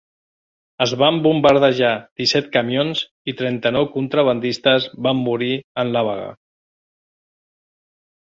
[0.83, 1.91] Es van bombardejar
[2.21, 3.03] disset camions
[3.33, 5.51] i trenta-nou contrabandistes van morir
[5.85, 6.33] en la vaga.